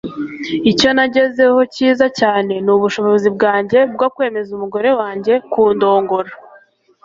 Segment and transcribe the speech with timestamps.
[0.71, 6.31] Icyo nagezeho cyiza cyane ni ubushobozi bwanjye bwo kwemeza umugore wanjye kundongora.”